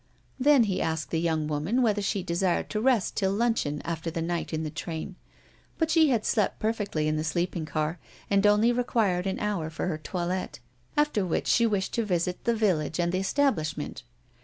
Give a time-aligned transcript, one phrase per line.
[0.39, 4.19] Then he asked the young woman whether she desired to rest till luncheon after the
[4.23, 5.15] night in the train;
[5.77, 9.85] but she had slept perfectly in the sleeping car, and only required an hour for
[9.85, 10.57] her toilette,
[10.97, 14.01] after which she wished to visit the village and the establishment.